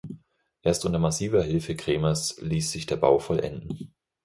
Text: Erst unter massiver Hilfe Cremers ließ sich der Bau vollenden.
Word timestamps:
Erst 0.63 0.83
unter 0.83 0.97
massiver 0.97 1.43
Hilfe 1.43 1.75
Cremers 1.75 2.37
ließ 2.41 2.71
sich 2.71 2.87
der 2.87 2.95
Bau 2.97 3.19
vollenden. 3.19 3.93